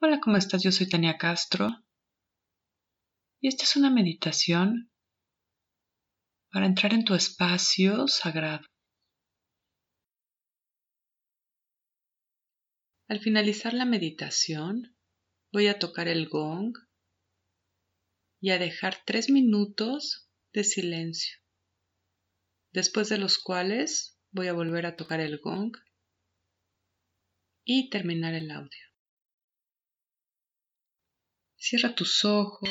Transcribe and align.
Hola, 0.00 0.20
¿cómo 0.20 0.36
estás? 0.36 0.62
Yo 0.62 0.70
soy 0.70 0.88
Tania 0.88 1.18
Castro 1.18 1.70
y 3.40 3.48
esta 3.48 3.64
es 3.64 3.74
una 3.74 3.90
meditación 3.90 4.92
para 6.52 6.66
entrar 6.66 6.94
en 6.94 7.04
tu 7.04 7.16
espacio 7.16 8.06
sagrado. 8.06 8.64
Al 13.08 13.18
finalizar 13.18 13.74
la 13.74 13.86
meditación, 13.86 14.96
voy 15.52 15.66
a 15.66 15.80
tocar 15.80 16.06
el 16.06 16.28
gong 16.28 16.74
y 18.40 18.50
a 18.50 18.58
dejar 18.58 18.98
tres 19.04 19.28
minutos 19.28 20.30
de 20.52 20.62
silencio, 20.62 21.38
después 22.72 23.08
de 23.08 23.18
los 23.18 23.38
cuales 23.38 24.16
voy 24.30 24.46
a 24.46 24.52
volver 24.52 24.86
a 24.86 24.94
tocar 24.94 25.18
el 25.18 25.40
gong 25.40 25.76
y 27.64 27.90
terminar 27.90 28.34
el 28.34 28.52
audio. 28.52 28.87
Cierra 31.60 31.92
tus 31.92 32.24
ojos. 32.24 32.70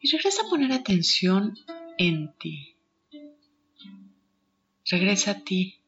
Y 0.00 0.10
regresa 0.10 0.42
a 0.42 0.48
poner 0.48 0.72
atención 0.72 1.58
en 1.98 2.32
ti. 2.38 2.76
Regresa 4.88 5.32
a 5.32 5.40
ti. 5.42 5.80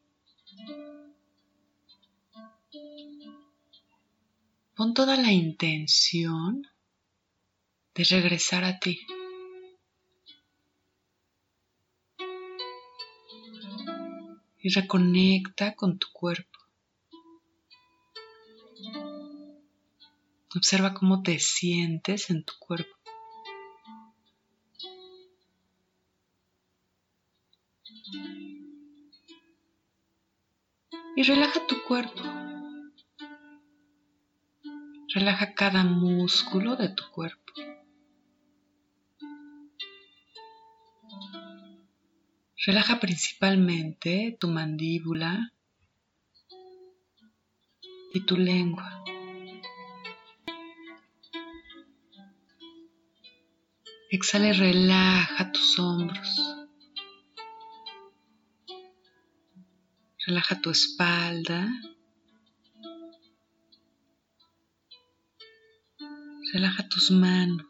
Pon 4.75 4.93
toda 4.93 5.15
la 5.15 5.31
intención 5.31 6.67
de 7.95 8.03
regresar 8.03 8.65
a 8.65 8.79
ti. 8.79 8.99
Y 14.61 14.69
reconecta 14.69 15.75
con 15.75 15.97
tu 15.97 16.07
cuerpo. 16.11 16.59
Observa 20.55 20.93
cómo 20.93 21.21
te 21.21 21.39
sientes 21.39 22.29
en 22.29 22.43
tu 22.43 22.53
cuerpo. 22.59 22.95
Y 31.15 31.23
relaja 31.23 31.67
tu 31.67 31.75
cuerpo. 31.87 32.21
Relaja 35.13 35.53
cada 35.53 35.83
músculo 35.83 36.75
de 36.75 36.89
tu 36.89 37.03
cuerpo. 37.11 37.53
Relaja 42.65 42.99
principalmente 42.99 44.35
tu 44.37 44.49
mandíbula 44.49 45.53
y 48.13 48.25
tu 48.25 48.35
lengua. 48.35 49.01
Exhala 54.11 54.49
y 54.49 54.51
relaja 54.51 55.51
tus 55.53 55.79
hombros. 55.79 56.67
Relaja 60.27 60.59
tu 60.59 60.69
espalda. 60.69 61.65
Relaja 66.51 66.89
tus 66.89 67.09
manos. 67.09 67.68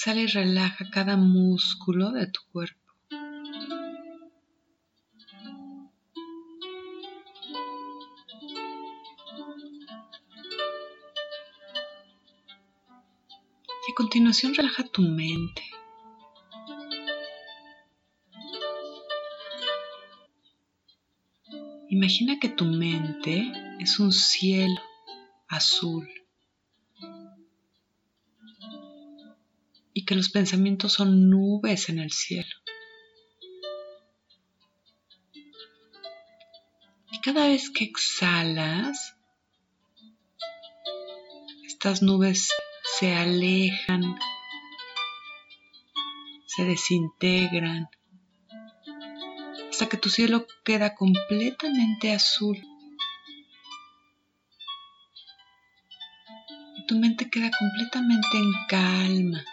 Exhala 0.00 0.22
y 0.22 0.26
relaja 0.28 0.88
cada 0.90 1.18
músculo 1.18 2.10
de 2.10 2.26
tu 2.26 2.40
cuerpo. 2.52 2.94
Y 13.86 13.92
a 13.92 13.94
continuación 13.94 14.54
relaja 14.54 14.84
tu 14.84 15.02
mente. 15.02 15.62
Imagina 21.90 22.38
que 22.40 22.48
tu 22.48 22.64
mente 22.64 23.52
es 23.78 24.00
un 24.00 24.12
cielo 24.12 24.80
azul. 25.46 26.08
Que 30.10 30.16
los 30.16 30.30
pensamientos 30.30 30.94
son 30.94 31.30
nubes 31.30 31.88
en 31.88 32.00
el 32.00 32.10
cielo. 32.10 32.50
Y 37.12 37.20
cada 37.20 37.46
vez 37.46 37.70
que 37.70 37.84
exhalas, 37.84 39.14
estas 41.64 42.02
nubes 42.02 42.48
se 42.98 43.14
alejan, 43.14 44.18
se 46.46 46.64
desintegran, 46.64 47.88
hasta 49.70 49.88
que 49.88 49.96
tu 49.96 50.08
cielo 50.08 50.44
queda 50.64 50.96
completamente 50.96 52.12
azul. 52.12 52.60
Y 56.78 56.86
tu 56.88 56.98
mente 56.98 57.30
queda 57.30 57.52
completamente 57.56 58.36
en 58.36 58.52
calma. 58.68 59.44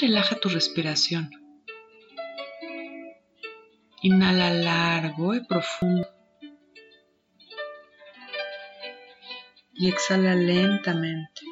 Relaja 0.00 0.36
tu 0.40 0.48
respiración. 0.48 1.30
Inhala 4.02 4.50
largo 4.50 5.34
y 5.34 5.44
profundo. 5.44 6.08
Y 9.74 9.88
exhala 9.88 10.34
lentamente. 10.34 11.42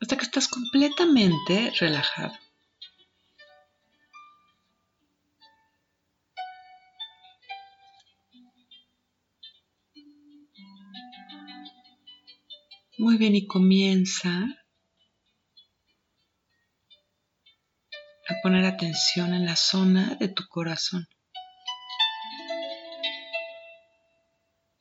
Hasta 0.00 0.16
que 0.16 0.24
estás 0.24 0.48
completamente 0.48 1.72
relajado. 1.78 2.34
Muy 12.98 13.16
bien, 13.16 13.34
y 13.34 13.46
comienza 13.46 14.44
a 18.28 18.34
poner 18.42 18.66
atención 18.66 19.32
en 19.32 19.46
la 19.46 19.56
zona 19.56 20.14
de 20.16 20.28
tu 20.28 20.46
corazón. 20.48 21.08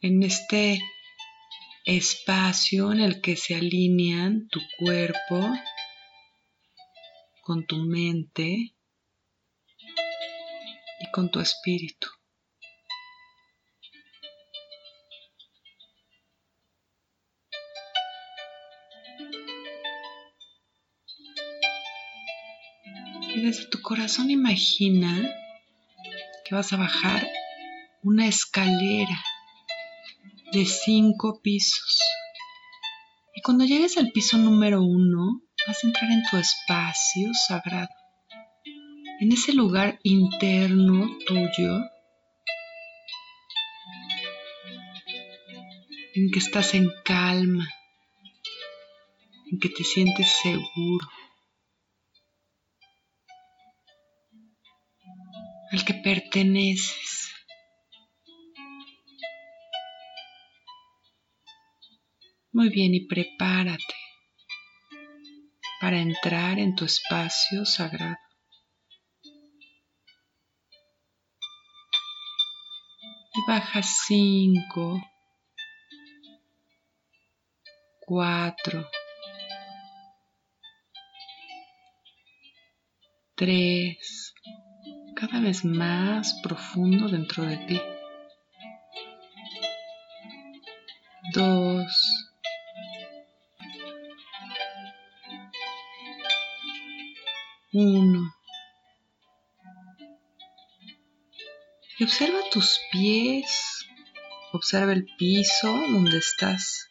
En 0.01 0.23
este 0.23 0.81
espacio 1.85 2.91
en 2.91 2.99
el 2.99 3.22
que 3.22 3.38
se 3.38 3.55
alinean 3.55 4.49
tu 4.49 4.59
cuerpo 4.78 5.53
con 7.43 7.66
tu 7.66 7.78
mente 7.78 8.75
y 10.99 11.11
con 11.14 11.31
tu 11.31 11.40
espíritu. 11.40 12.09
Y 23.33 23.41
desde 23.41 23.66
tu 23.66 23.81
corazón 23.81 24.29
imagina 24.29 25.29
que 26.43 26.55
vas 26.55 26.73
a 26.73 26.78
bajar 26.78 27.28
una 28.03 28.28
escalera 28.28 29.23
de 30.51 30.66
cinco 30.66 31.41
pisos. 31.41 31.99
Y 33.33 33.41
cuando 33.41 33.63
llegues 33.63 33.97
al 33.97 34.11
piso 34.11 34.37
número 34.37 34.83
uno, 34.83 35.41
vas 35.66 35.83
a 35.83 35.87
entrar 35.87 36.11
en 36.11 36.23
tu 36.29 36.37
espacio 36.37 37.29
sagrado. 37.47 37.89
En 39.22 39.31
ese 39.31 39.53
lugar 39.53 39.99
interno 40.03 41.07
tuyo 41.25 41.79
en 46.13 46.31
que 46.31 46.39
estás 46.39 46.73
en 46.73 46.91
calma, 47.05 47.69
en 49.49 49.59
que 49.59 49.69
te 49.69 49.83
sientes 49.83 50.28
seguro. 50.41 51.07
al 55.81 55.85
que 55.85 55.93
perteneces. 55.93 57.31
Muy 62.51 62.69
bien 62.69 62.93
y 62.93 63.07
prepárate 63.07 63.95
para 65.79 65.99
entrar 65.99 66.59
en 66.59 66.75
tu 66.75 66.85
espacio 66.85 67.66
sagrado. 67.66 68.17
Y 73.33 73.47
baja 73.47 73.81
cinco, 73.81 75.01
cuatro, 78.01 78.85
tres, 83.35 84.33
cada 85.16 85.40
vez 85.40 85.63
más 85.66 86.40
profundo 86.41 87.08
dentro 87.08 87.43
de 87.43 87.58
ti. 87.58 87.81
Dos, 91.34 92.31
uno. 97.73 98.34
Y 101.99 102.03
observa 102.03 102.40
tus 102.52 102.79
pies, 102.91 103.85
observa 104.53 104.93
el 104.93 105.05
piso 105.17 105.67
donde 105.91 106.17
estás. 106.17 106.91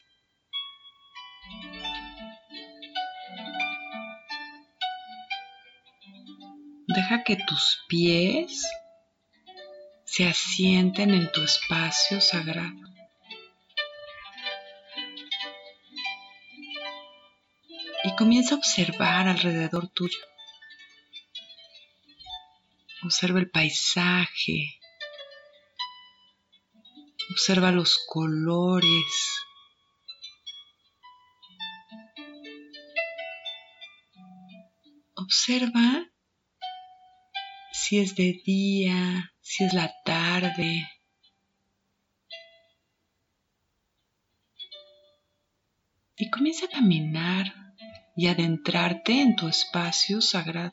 Deja 6.92 7.22
que 7.22 7.36
tus 7.36 7.84
pies 7.86 8.68
se 10.04 10.26
asienten 10.26 11.10
en 11.14 11.30
tu 11.30 11.40
espacio 11.40 12.20
sagrado. 12.20 12.82
Y 18.02 18.16
comienza 18.16 18.56
a 18.56 18.58
observar 18.58 19.28
alrededor 19.28 19.86
tuyo. 19.90 20.18
Observa 23.04 23.38
el 23.38 23.50
paisaje. 23.50 24.80
Observa 27.30 27.70
los 27.70 28.04
colores. 28.08 29.44
Observa 35.14 36.09
si 37.90 37.98
es 37.98 38.14
de 38.14 38.40
día, 38.46 39.32
si 39.40 39.64
es 39.64 39.74
la 39.74 39.92
tarde. 40.04 40.88
Y 46.16 46.30
comienza 46.30 46.66
a 46.66 46.68
caminar 46.68 47.52
y 48.14 48.28
adentrarte 48.28 49.20
en 49.20 49.34
tu 49.34 49.48
espacio 49.48 50.20
sagrado. 50.20 50.72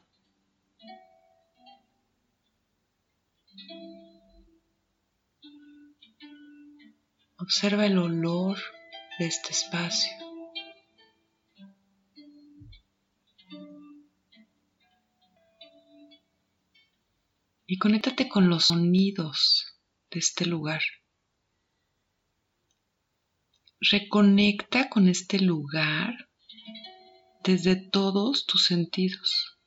Observa 7.40 7.88
el 7.88 7.98
olor 7.98 8.60
de 9.18 9.26
este 9.26 9.54
espacio. 9.54 10.27
Y 17.68 17.78
conéctate 17.78 18.30
con 18.30 18.50
los 18.50 18.66
sonidos 18.66 19.78
de 20.10 20.20
este 20.20 20.46
lugar. 20.46 20.82
Reconecta 23.80 24.90
con 24.90 25.10
este 25.10 25.40
lugar 25.40 26.30
desde 27.44 27.76
todos 27.76 28.46
tus 28.46 28.64
sentidos. 28.64 29.58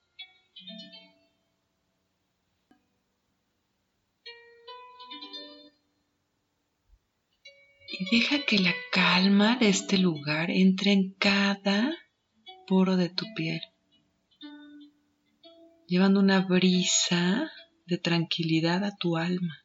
y 7.93 8.17
deja 8.17 8.45
que 8.47 8.59
la 8.59 8.73
calma 8.93 9.57
de 9.57 9.69
este 9.69 9.99
lugar 9.99 10.51
entre 10.51 10.93
en 10.93 11.13
cada 11.15 11.93
poro 12.67 12.97
de 12.97 13.09
tu 13.09 13.27
piel, 13.35 13.61
llevando 15.87 16.21
una 16.21 16.41
brisa 16.41 17.51
de 17.91 17.99
tranquilidad 17.99 18.85
a 18.85 18.97
tu 18.97 19.17
alma. 19.19 19.63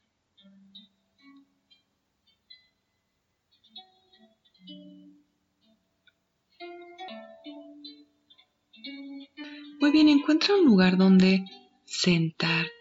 Muy 9.80 9.92
bien, 9.92 10.10
encuentra 10.10 10.56
un 10.56 10.66
lugar 10.66 10.98
donde 10.98 11.46
sentarte. 11.86 12.72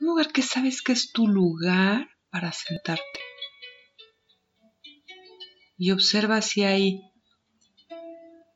Un 0.00 0.06
lugar 0.06 0.32
que 0.32 0.42
sabes 0.42 0.80
que 0.80 0.92
es 0.92 1.12
tu 1.12 1.26
lugar 1.26 2.08
para 2.30 2.52
sentarte 2.52 3.20
y 5.78 5.92
observa 5.92 6.42
si 6.42 6.64
hay 6.64 7.00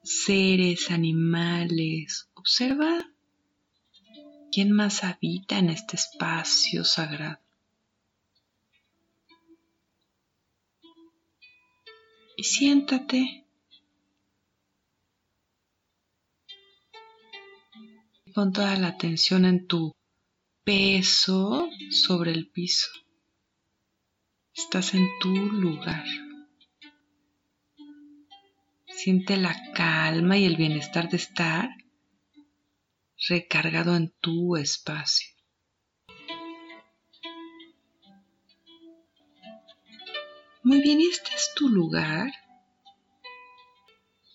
seres, 0.02 0.90
animales. 0.90 2.28
Observa 2.34 3.11
quién 4.52 4.70
más 4.70 5.02
habita 5.02 5.58
en 5.58 5.70
este 5.70 5.96
espacio 5.96 6.84
sagrado. 6.84 7.40
Y 12.36 12.44
siéntate. 12.44 13.46
Pon 18.34 18.52
toda 18.52 18.76
la 18.76 18.88
atención 18.88 19.44
en 19.44 19.66
tu 19.66 19.92
peso 20.64 21.68
sobre 21.90 22.32
el 22.32 22.50
piso. 22.50 22.88
Estás 24.54 24.94
en 24.94 25.06
tu 25.20 25.34
lugar. 25.34 26.04
Siente 28.86 29.36
la 29.36 29.54
calma 29.72 30.36
y 30.38 30.44
el 30.44 30.56
bienestar 30.56 31.08
de 31.08 31.16
estar 31.16 31.70
recargado 33.28 33.96
en 33.96 34.10
tu 34.20 34.56
espacio. 34.56 35.28
Muy 40.62 40.80
bien, 40.80 41.00
este 41.00 41.34
es 41.34 41.52
tu 41.54 41.68
lugar 41.68 42.32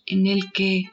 en 0.06 0.28
el 0.28 0.52
que 0.52 0.92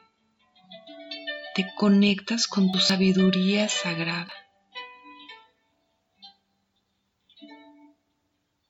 te 1.55 1.73
conectas 1.75 2.47
con 2.47 2.71
tu 2.71 2.79
sabiduría 2.79 3.67
sagrada. 3.69 4.33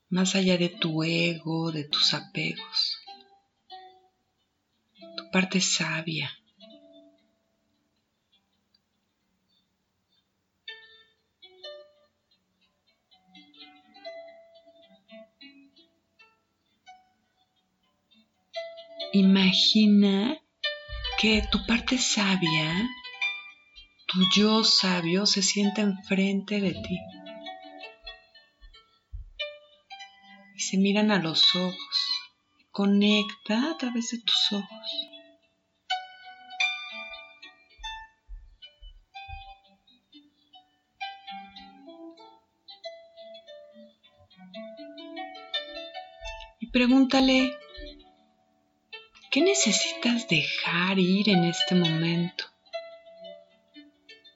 Más 0.09 0.35
allá 0.35 0.57
de 0.57 0.69
tu 0.69 1.03
ego, 1.03 1.71
de 1.71 1.83
tus 1.83 2.13
apegos 2.13 3.05
parte 5.35 5.59
sabia. 5.59 6.31
Imagina 19.17 20.37
que 21.17 21.41
tu 21.49 21.65
parte 21.65 21.97
sabia, 21.97 22.89
tu 24.07 24.19
yo 24.35 24.65
sabio, 24.65 25.25
se 25.25 25.41
sienta 25.41 25.81
enfrente 25.83 26.59
de 26.59 26.71
ti. 26.71 26.99
Y 30.53 30.59
se 30.59 30.77
miran 30.77 31.11
a 31.11 31.19
los 31.19 31.55
ojos. 31.55 31.97
Conecta 32.71 33.71
a 33.71 33.77
través 33.77 34.11
de 34.11 34.17
tus 34.19 34.51
ojos. 34.51 34.91
Pregúntale, 46.73 47.57
¿qué 49.35 49.41
necesitas 49.41 50.29
dejar 50.29 50.97
ir 50.97 51.27
en 51.27 51.43
este 51.43 51.75
momento? 51.75 52.45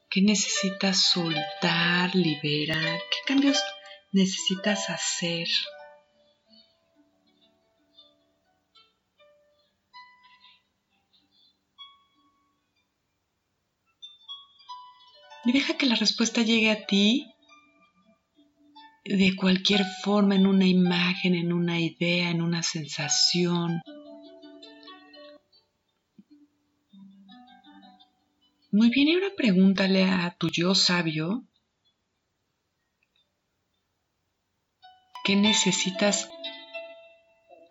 ¿Qué 0.10 0.22
necesitas 0.22 1.02
soltar, 1.02 2.14
liberar? 2.14 3.00
¿Qué 3.10 3.18
cambios 3.26 3.64
necesitas 4.12 4.90
hacer? 4.90 5.48
Y 15.46 15.54
deja 15.54 15.78
que 15.78 15.86
la 15.86 15.96
respuesta 15.96 16.42
llegue 16.42 16.72
a 16.72 16.86
ti 16.86 17.26
de 19.06 19.34
cualquier 19.38 19.86
forma, 20.04 20.36
en 20.36 20.46
una 20.46 20.68
imagen, 20.68 21.36
en 21.36 21.54
una 21.54 21.80
idea, 21.80 22.32
en 22.32 22.42
una 22.42 22.64
sensación. 22.64 23.82
Muy 28.80 28.92
bien, 28.92 29.10
y 29.10 29.14
ahora 29.16 29.36
pregúntale 29.36 30.06
a 30.06 30.34
tu 30.40 30.50
yo 30.50 30.74
sabio 30.74 31.46
qué 35.26 35.36
necesitas 35.36 36.30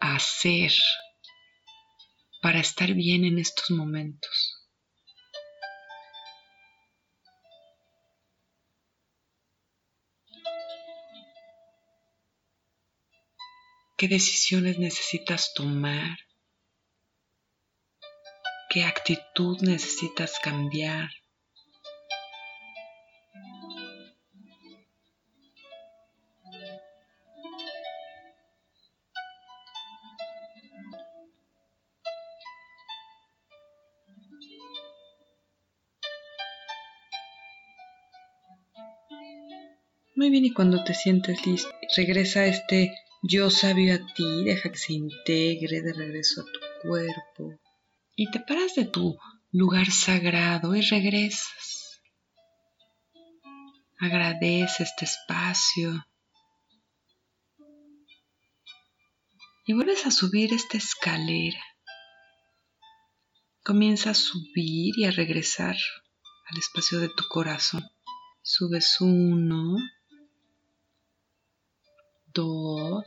hacer 0.01 0.71
para 2.43 2.61
estar 2.61 2.93
bien 2.93 3.25
en 3.25 3.39
estos 3.39 3.71
momentos. 3.71 4.69
¿Qué 13.97 14.09
decisiones 14.09 14.79
necesitas 14.79 15.55
tomar? 15.55 16.28
¿Qué 18.71 18.85
actitud 18.85 19.63
necesitas 19.63 20.39
cambiar? 20.41 21.09
Muy 40.15 40.29
bien, 40.29 40.45
y 40.45 40.53
cuando 40.53 40.85
te 40.85 40.93
sientes 40.93 41.47
listo, 41.47 41.71
regresa 41.97 42.45
este 42.45 42.93
yo 43.23 43.49
sabio 43.49 43.95
a 43.95 44.15
ti, 44.15 44.45
deja 44.45 44.71
que 44.71 44.77
se 44.77 44.93
integre 44.93 45.81
de 45.81 45.95
regreso 45.95 46.43
a 46.43 46.45
tu 46.45 46.89
cuerpo. 46.89 47.59
Y 48.21 48.29
te 48.33 48.41
paras 48.41 48.75
de 48.75 48.85
tu 48.85 49.17
lugar 49.53 49.93
sagrado 49.93 50.75
y 50.75 50.81
regresas. 50.81 52.03
Agradece 54.01 54.83
este 54.83 55.05
espacio. 55.05 56.05
Y 59.67 59.73
vuelves 59.73 60.05
a 60.05 60.11
subir 60.11 60.53
esta 60.53 60.79
escalera. 60.79 61.63
Comienza 63.63 64.11
a 64.11 64.15
subir 64.15 64.99
y 64.99 65.05
a 65.05 65.13
regresar 65.13 65.77
al 66.47 66.59
espacio 66.59 66.99
de 66.99 67.11
tu 67.11 67.23
corazón. 67.29 67.85
Subes 68.43 69.01
uno, 69.01 69.77
dos, 72.35 73.05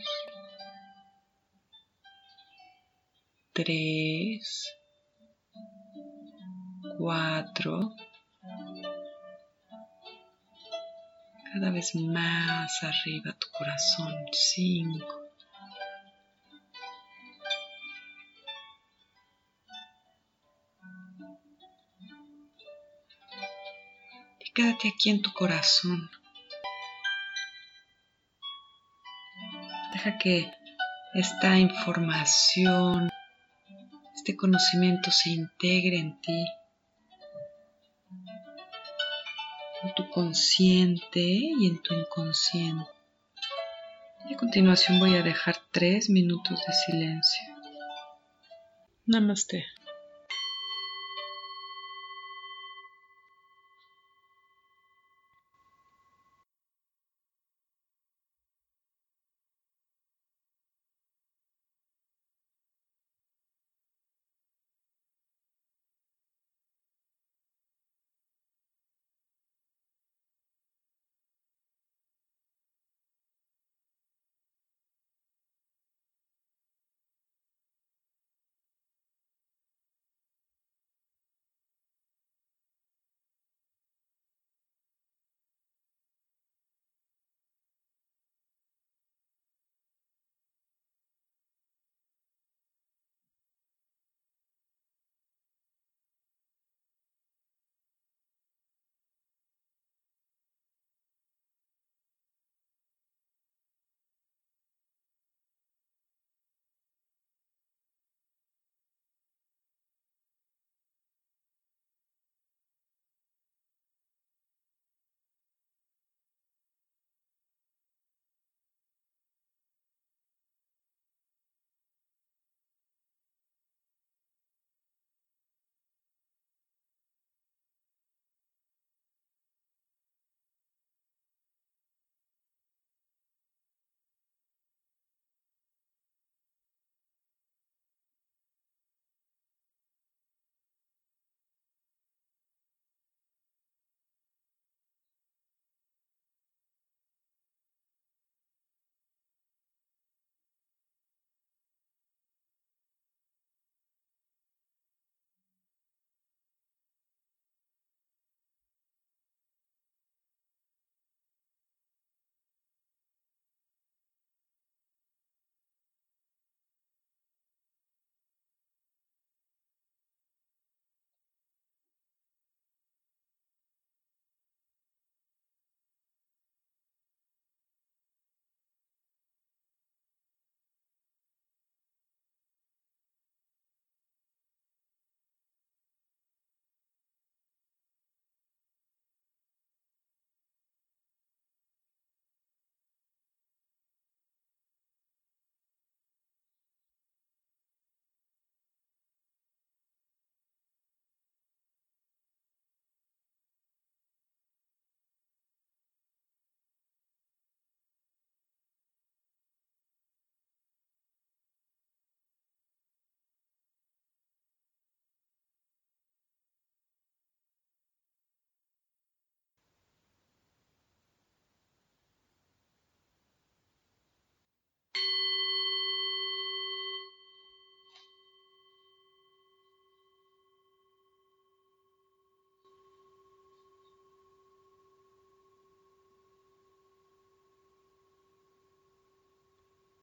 tres, 3.52 4.81
cuatro, 7.02 7.96
cada 11.52 11.72
vez 11.72 11.96
más 11.96 12.72
arriba 12.84 13.36
tu 13.40 13.48
corazón, 13.58 14.14
cinco. 14.32 15.08
Y 24.40 24.52
quédate 24.54 24.90
aquí 24.90 25.10
en 25.10 25.24
tu 25.24 25.34
corazón. 25.34 26.08
Deja 29.94 30.20
que 30.20 30.52
esta 31.16 31.58
información, 31.58 33.10
este 34.16 34.38
conocimiento 34.38 35.10
se 35.10 35.32
integre 35.32 35.98
en 35.98 36.22
ti, 36.22 36.46
en 39.84 39.94
tu 39.96 40.10
consciente 40.10 41.20
y 41.20 41.68
en 41.68 41.82
tu 41.82 41.94
inconsciente. 41.94 42.90
Y 44.30 44.34
a 44.34 44.38
continuación 44.38 45.00
voy 45.00 45.16
a 45.16 45.24
dejar 45.24 45.56
tres 45.72 46.10
minutos 46.10 46.60
de 46.66 46.74
silencio. 46.74 47.42
Namaste. 49.06 49.66